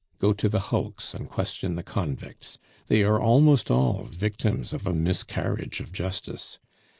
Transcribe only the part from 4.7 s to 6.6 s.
of a miscarriage of justice.